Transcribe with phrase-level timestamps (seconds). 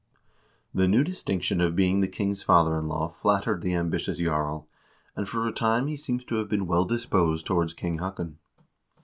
[0.73, 4.67] The new distinction of being the king's father in law flattered the ambitious jarl,
[5.15, 8.39] and for a time he seems to have been well disposed towards King Haakon.